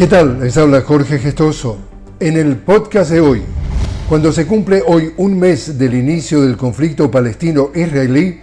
¿Qué 0.00 0.06
tal? 0.06 0.40
Les 0.40 0.56
habla 0.56 0.80
Jorge 0.80 1.18
Gestoso. 1.18 1.76
En 2.20 2.38
el 2.38 2.56
podcast 2.56 3.10
de 3.10 3.20
hoy, 3.20 3.42
cuando 4.08 4.32
se 4.32 4.46
cumple 4.46 4.82
hoy 4.86 5.12
un 5.18 5.38
mes 5.38 5.76
del 5.76 5.92
inicio 5.92 6.40
del 6.40 6.56
conflicto 6.56 7.10
palestino-israelí, 7.10 8.40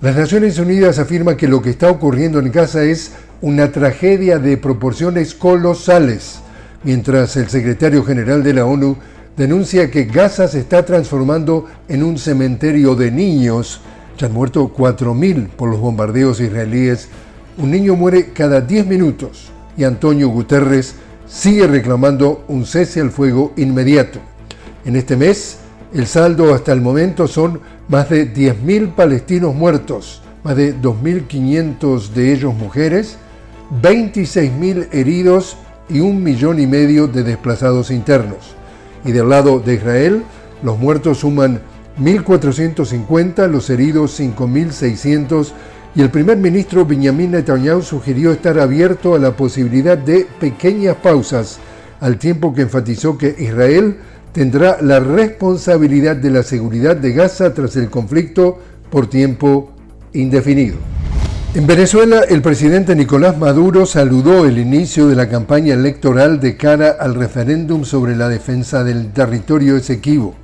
las 0.00 0.14
Naciones 0.14 0.60
Unidas 0.60 1.00
afirman 1.00 1.36
que 1.36 1.48
lo 1.48 1.62
que 1.62 1.70
está 1.70 1.90
ocurriendo 1.90 2.38
en 2.38 2.52
Gaza 2.52 2.84
es 2.84 3.10
una 3.40 3.72
tragedia 3.72 4.38
de 4.38 4.56
proporciones 4.56 5.34
colosales, 5.34 6.42
mientras 6.84 7.36
el 7.36 7.48
secretario 7.48 8.04
general 8.04 8.44
de 8.44 8.54
la 8.54 8.64
ONU 8.64 8.96
denuncia 9.36 9.90
que 9.90 10.04
Gaza 10.04 10.46
se 10.46 10.60
está 10.60 10.84
transformando 10.84 11.66
en 11.88 12.04
un 12.04 12.18
cementerio 12.18 12.94
de 12.94 13.10
niños. 13.10 13.80
Ya 14.16 14.28
han 14.28 14.32
muerto 14.32 14.72
4.000 14.72 15.48
por 15.48 15.70
los 15.70 15.80
bombardeos 15.80 16.38
israelíes. 16.38 17.08
Un 17.58 17.72
niño 17.72 17.96
muere 17.96 18.26
cada 18.32 18.60
10 18.60 18.86
minutos 18.86 19.50
y 19.76 19.84
Antonio 19.84 20.28
Guterres 20.28 20.94
sigue 21.30 21.66
reclamando 21.66 22.44
un 22.48 22.66
cese 22.66 23.00
al 23.00 23.10
fuego 23.10 23.52
inmediato. 23.56 24.18
En 24.84 24.96
este 24.96 25.16
mes, 25.16 25.58
el 25.94 26.06
saldo 26.06 26.52
hasta 26.54 26.72
el 26.72 26.80
momento 26.80 27.28
son 27.28 27.60
más 27.88 28.10
de 28.10 28.32
10.000 28.32 28.94
palestinos 28.94 29.54
muertos, 29.54 30.22
más 30.42 30.56
de 30.56 30.74
2.500 30.76 32.08
de 32.08 32.32
ellos 32.32 32.54
mujeres, 32.54 33.16
26.000 33.82 34.88
heridos 34.92 35.56
y 35.88 36.00
un 36.00 36.22
millón 36.22 36.58
y 36.58 36.66
medio 36.66 37.06
de 37.06 37.22
desplazados 37.22 37.90
internos. 37.90 38.54
Y 39.04 39.12
del 39.12 39.28
lado 39.28 39.60
de 39.60 39.74
Israel, 39.74 40.22
los 40.62 40.78
muertos 40.78 41.18
suman 41.18 41.60
1.450, 42.00 43.48
los 43.48 43.70
heridos 43.70 44.18
5.600 44.18 45.52
y 45.94 46.02
el 46.02 46.10
primer 46.10 46.36
ministro 46.36 46.86
Benjamin 46.86 47.32
Netanyahu 47.32 47.82
sugirió 47.82 48.32
estar 48.32 48.58
abierto 48.60 49.14
a 49.14 49.18
la 49.18 49.32
posibilidad 49.36 49.98
de 49.98 50.26
pequeñas 50.38 50.96
pausas, 50.96 51.58
al 52.00 52.16
tiempo 52.16 52.54
que 52.54 52.62
enfatizó 52.62 53.18
que 53.18 53.34
Israel 53.38 53.96
tendrá 54.32 54.78
la 54.80 55.00
responsabilidad 55.00 56.16
de 56.16 56.30
la 56.30 56.42
seguridad 56.42 56.96
de 56.96 57.12
Gaza 57.12 57.52
tras 57.52 57.74
el 57.76 57.90
conflicto 57.90 58.58
por 58.90 59.08
tiempo 59.08 59.72
indefinido. 60.12 60.76
En 61.52 61.66
Venezuela, 61.66 62.20
el 62.28 62.42
presidente 62.42 62.94
Nicolás 62.94 63.36
Maduro 63.36 63.84
saludó 63.84 64.46
el 64.46 64.58
inicio 64.58 65.08
de 65.08 65.16
la 65.16 65.28
campaña 65.28 65.74
electoral 65.74 66.38
de 66.38 66.56
cara 66.56 66.90
al 67.00 67.16
referéndum 67.16 67.84
sobre 67.84 68.14
la 68.14 68.28
defensa 68.28 68.84
del 68.84 69.12
territorio 69.12 69.76
Esequibo. 69.76 70.36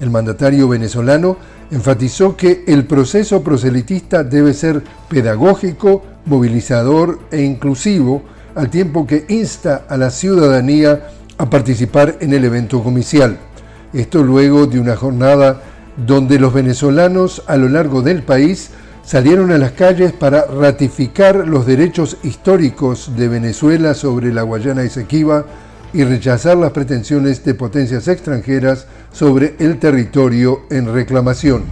El 0.00 0.08
mandatario 0.08 0.66
venezolano 0.66 1.36
enfatizó 1.70 2.36
que 2.36 2.64
el 2.66 2.84
proceso 2.84 3.42
proselitista 3.42 4.24
debe 4.24 4.54
ser 4.54 4.82
pedagógico, 5.08 6.02
movilizador 6.26 7.18
e 7.30 7.42
inclusivo, 7.42 8.22
al 8.54 8.70
tiempo 8.70 9.06
que 9.06 9.24
insta 9.28 9.84
a 9.88 9.96
la 9.96 10.10
ciudadanía 10.10 11.08
a 11.38 11.50
participar 11.50 12.16
en 12.20 12.32
el 12.32 12.44
evento 12.44 12.82
comicial. 12.82 13.38
Esto 13.92 14.22
luego 14.22 14.66
de 14.66 14.80
una 14.80 14.96
jornada 14.96 15.62
donde 15.96 16.38
los 16.38 16.52
venezolanos 16.52 17.42
a 17.46 17.56
lo 17.56 17.68
largo 17.68 18.02
del 18.02 18.22
país 18.22 18.70
salieron 19.04 19.52
a 19.52 19.58
las 19.58 19.72
calles 19.72 20.12
para 20.12 20.46
ratificar 20.46 21.46
los 21.46 21.66
derechos 21.66 22.16
históricos 22.22 23.12
de 23.16 23.28
Venezuela 23.28 23.94
sobre 23.94 24.32
la 24.32 24.42
Guayana 24.42 24.82
Esequiba 24.82 25.44
y 25.94 26.04
rechazar 26.04 26.56
las 26.56 26.72
pretensiones 26.72 27.44
de 27.44 27.54
potencias 27.54 28.08
extranjeras 28.08 28.86
sobre 29.12 29.54
el 29.58 29.78
territorio 29.78 30.62
en 30.70 30.92
reclamación. 30.92 31.64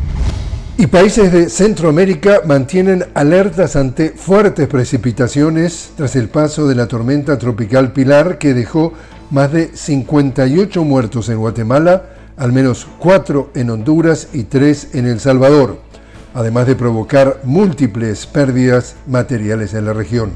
Y 0.79 0.87
países 0.87 1.31
de 1.31 1.51
Centroamérica 1.51 2.41
mantienen 2.47 3.05
alertas 3.13 3.77
ante 3.77 4.11
fuertes 4.11 4.67
precipitaciones 4.69 5.91
tras 5.97 6.17
el 6.17 6.29
paso 6.31 6.67
de 6.67 6.75
la 6.75 6.89
tormenta 6.89 7.37
tropical 7.37 7.93
Pilar 7.93 8.39
que 8.39 8.55
dejó 8.55 8.95
más 9.31 9.53
de 9.53 9.71
58 9.75 10.83
muertos 10.85 11.29
en 11.29 11.39
Guatemala, 11.39 12.05
al 12.39 12.53
menos 12.53 12.87
4 12.99 13.51
en 13.55 13.69
Honduras 13.69 14.29
y 14.33 14.45
3 14.45 14.95
en 14.95 15.07
El 15.07 15.21
Salvador 15.21 15.93
además 16.35 16.67
de 16.67 16.77
provocar 16.77 17.41
múltiples 17.45 18.27
pérdidas 18.27 18.97
materiales 19.07 19.75
en 19.75 19.87
la 19.87 19.93
región. 19.93 20.33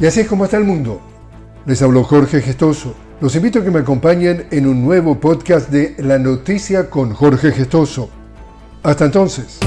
Y 0.00 0.06
así 0.06 0.20
es 0.20 0.28
como 0.28 0.44
está 0.44 0.56
el 0.56 0.64
mundo. 0.64 1.00
Les 1.66 1.80
habló 1.80 2.04
Jorge 2.04 2.42
Gestoso. 2.42 2.94
Los 3.22 3.34
invito 3.36 3.58
a 3.60 3.64
que 3.64 3.70
me 3.70 3.80
acompañen 3.80 4.46
en 4.50 4.66
un 4.66 4.84
nuevo 4.84 5.18
podcast 5.18 5.70
de 5.70 5.94
La 5.98 6.18
Noticia 6.18 6.90
con 6.90 7.14
Jorge 7.14 7.52
Gestoso. 7.52 8.10
Hasta 8.82 9.06
entonces. 9.06 9.63